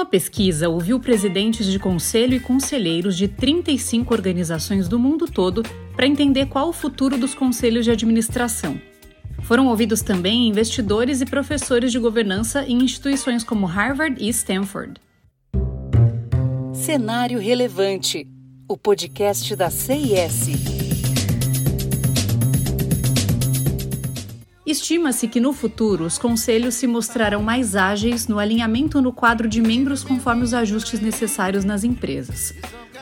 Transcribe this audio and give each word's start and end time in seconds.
Uma 0.00 0.06
pesquisa 0.06 0.66
ouviu 0.66 0.98
presidentes 0.98 1.66
de 1.66 1.78
conselho 1.78 2.34
e 2.34 2.40
conselheiros 2.40 3.14
de 3.18 3.28
35 3.28 4.14
organizações 4.14 4.88
do 4.88 4.98
mundo 4.98 5.26
todo 5.26 5.62
para 5.94 6.06
entender 6.06 6.46
qual 6.46 6.70
o 6.70 6.72
futuro 6.72 7.18
dos 7.18 7.34
conselhos 7.34 7.84
de 7.84 7.90
administração. 7.90 8.80
Foram 9.42 9.66
ouvidos 9.66 10.00
também 10.00 10.48
investidores 10.48 11.20
e 11.20 11.26
professores 11.26 11.92
de 11.92 11.98
governança 11.98 12.64
em 12.64 12.82
instituições 12.82 13.44
como 13.44 13.66
Harvard 13.66 14.16
e 14.18 14.30
Stanford. 14.30 14.94
Cenário 16.72 17.38
Relevante, 17.38 18.26
o 18.66 18.78
podcast 18.78 19.54
da 19.54 19.68
CIS. 19.68 20.69
Estima-se 24.70 25.26
que 25.26 25.40
no 25.40 25.52
futuro 25.52 26.04
os 26.04 26.16
conselhos 26.16 26.76
se 26.76 26.86
mostrarão 26.86 27.42
mais 27.42 27.74
ágeis 27.74 28.28
no 28.28 28.38
alinhamento 28.38 29.02
no 29.02 29.12
quadro 29.12 29.48
de 29.48 29.60
membros 29.60 30.04
conforme 30.04 30.44
os 30.44 30.54
ajustes 30.54 31.00
necessários 31.00 31.64
nas 31.64 31.82
empresas. 31.82 32.54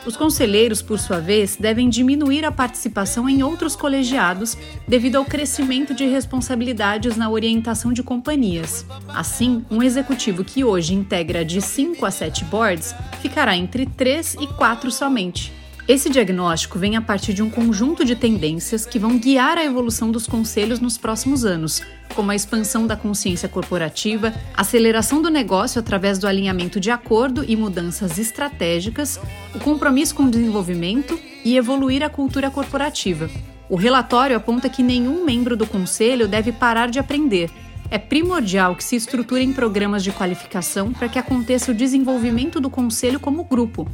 Os 0.03 0.17
conselheiros, 0.17 0.81
por 0.81 0.97
sua 0.97 1.19
vez, 1.19 1.57
devem 1.57 1.87
diminuir 1.87 2.43
a 2.43 2.51
participação 2.51 3.29
em 3.29 3.43
outros 3.43 3.75
colegiados 3.75 4.57
devido 4.87 5.17
ao 5.17 5.25
crescimento 5.25 5.93
de 5.93 6.07
responsabilidades 6.07 7.15
na 7.15 7.29
orientação 7.29 7.93
de 7.93 8.01
companhias. 8.01 8.83
Assim, 9.07 9.63
um 9.69 9.83
executivo 9.83 10.43
que 10.43 10.63
hoje 10.63 10.95
integra 10.95 11.45
de 11.45 11.61
5 11.61 12.03
a 12.03 12.09
7 12.09 12.45
boards 12.45 12.95
ficará 13.21 13.55
entre 13.55 13.85
3 13.85 14.37
e 14.41 14.47
4 14.47 14.89
somente. 14.89 15.58
Esse 15.89 16.07
diagnóstico 16.07 16.77
vem 16.77 16.95
a 16.95 17.01
partir 17.01 17.33
de 17.33 17.41
um 17.41 17.49
conjunto 17.49 18.05
de 18.05 18.15
tendências 18.15 18.85
que 18.85 18.99
vão 18.99 19.17
guiar 19.17 19.57
a 19.57 19.65
evolução 19.65 20.11
dos 20.11 20.27
conselhos 20.27 20.79
nos 20.79 20.99
próximos 20.99 21.43
anos, 21.43 21.81
como 22.13 22.29
a 22.29 22.35
expansão 22.35 22.85
da 22.85 22.95
consciência 22.95 23.49
corporativa, 23.49 24.31
aceleração 24.55 25.19
do 25.19 25.31
negócio 25.31 25.79
através 25.79 26.19
do 26.19 26.27
alinhamento 26.27 26.79
de 26.79 26.91
acordo 26.91 27.43
e 27.43 27.55
mudanças 27.55 28.19
estratégicas, 28.19 29.19
o 29.55 29.57
compromisso 29.57 30.13
com 30.13 30.25
o 30.25 30.29
desenvolvimento 30.29 31.19
e 31.43 31.57
evoluir 31.57 32.03
a 32.03 32.09
cultura 32.09 32.51
corporativa. 32.51 33.27
O 33.67 33.75
relatório 33.75 34.37
aponta 34.37 34.69
que 34.69 34.83
nenhum 34.83 35.25
membro 35.25 35.57
do 35.57 35.65
conselho 35.65 36.27
deve 36.27 36.51
parar 36.51 36.91
de 36.91 36.99
aprender. 36.99 37.49
É 37.89 37.97
primordial 37.97 38.75
que 38.75 38.83
se 38.83 38.95
estruturem 38.95 39.51
programas 39.53 40.03
de 40.03 40.11
qualificação 40.11 40.93
para 40.93 41.09
que 41.09 41.17
aconteça 41.17 41.71
o 41.71 41.75
desenvolvimento 41.75 42.59
do 42.59 42.69
conselho 42.69 43.19
como 43.19 43.43
grupo, 43.43 43.89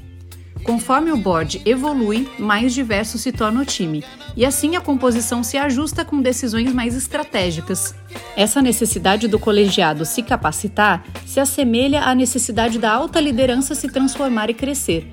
Conforme 0.65 1.11
o 1.11 1.17
board 1.17 1.61
evolui, 1.63 2.27
mais 2.39 2.73
diverso 2.73 3.19
se 3.19 3.31
torna 3.31 3.61
o 3.61 3.65
time, 3.65 4.03
e 4.35 4.43
assim 4.43 4.75
a 4.75 4.81
composição 4.81 5.43
se 5.43 5.57
ajusta 5.57 6.03
com 6.03 6.19
decisões 6.19 6.73
mais 6.73 6.95
estratégicas. 6.95 7.93
Essa 8.35 8.63
necessidade 8.63 9.27
do 9.27 9.37
colegiado 9.37 10.03
se 10.05 10.23
capacitar 10.23 11.05
se 11.23 11.39
assemelha 11.39 12.01
à 12.01 12.15
necessidade 12.15 12.79
da 12.79 12.91
alta 12.91 13.19
liderança 13.21 13.75
se 13.75 13.87
transformar 13.87 14.49
e 14.49 14.55
crescer. 14.55 15.07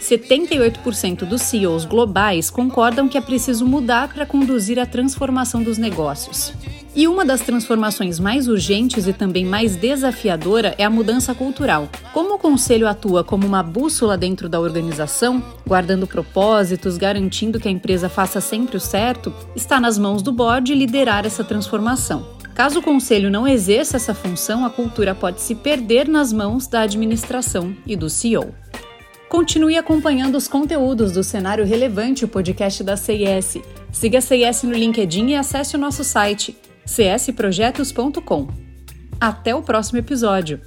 78% 0.00 1.18
dos 1.18 1.42
CEOs 1.42 1.84
globais 1.84 2.50
concordam 2.50 3.08
que 3.08 3.16
é 3.16 3.20
preciso 3.20 3.64
mudar 3.64 4.12
para 4.12 4.26
conduzir 4.26 4.76
a 4.80 4.86
transformação 4.86 5.62
dos 5.62 5.78
negócios. 5.78 6.52
E 6.94 7.06
uma 7.06 7.24
das 7.24 7.40
transformações 7.40 8.18
mais 8.18 8.48
urgentes 8.48 9.06
e 9.06 9.12
também 9.12 9.44
mais 9.44 9.76
desafiadora 9.76 10.74
é 10.76 10.84
a 10.84 10.90
mudança 10.90 11.32
cultural. 11.32 11.88
Como 12.12 12.34
o 12.34 12.38
conselho 12.38 12.88
atua 12.88 13.22
como 13.22 13.46
uma 13.46 13.62
bússola 13.62 14.18
dentro 14.18 14.48
da 14.48 14.58
organização, 14.58 15.40
guardando 15.64 16.04
propósitos, 16.04 16.96
garantindo 16.96 17.60
que 17.60 17.68
a 17.68 17.70
empresa 17.70 18.08
faça 18.08 18.40
sempre 18.40 18.76
o 18.76 18.80
certo, 18.80 19.32
está 19.54 19.78
nas 19.78 19.96
mãos 19.98 20.20
do 20.20 20.32
board 20.32 20.74
liderar 20.74 21.24
essa 21.24 21.44
transformação. 21.44 22.26
Caso 22.56 22.80
o 22.80 22.82
conselho 22.82 23.30
não 23.30 23.46
exerça 23.46 23.96
essa 23.96 24.12
função, 24.12 24.64
a 24.64 24.70
cultura 24.70 25.14
pode 25.14 25.40
se 25.40 25.54
perder 25.54 26.08
nas 26.08 26.32
mãos 26.32 26.66
da 26.66 26.80
administração 26.80 27.72
e 27.86 27.94
do 27.94 28.10
CEO. 28.10 28.52
Continue 29.28 29.78
acompanhando 29.78 30.34
os 30.34 30.48
conteúdos 30.48 31.12
do 31.12 31.22
Cenário 31.22 31.64
Relevante, 31.64 32.24
o 32.24 32.28
podcast 32.28 32.82
da 32.82 32.96
CIS. 32.96 33.58
Siga 33.92 34.18
a 34.18 34.20
CIS 34.20 34.64
no 34.64 34.72
LinkedIn 34.72 35.28
e 35.28 35.36
acesse 35.36 35.76
o 35.76 35.78
nosso 35.78 36.02
site 36.02 36.56
csprojetos.com. 36.96 38.48
Até 39.20 39.54
o 39.54 39.62
próximo 39.62 39.98
episódio! 39.98 40.60